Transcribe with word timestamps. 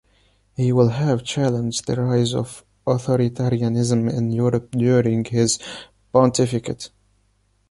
He 0.55 0.71
will 0.73 0.87
have 0.89 1.23
challenged 1.23 1.85
the 1.85 1.95
rise 1.95 2.33
of 2.33 2.65
authoritarianism 2.87 4.11
in 4.11 4.31
Europe 4.31 4.71
during 4.71 5.25
his 5.25 5.59
pontificate. 6.11 6.89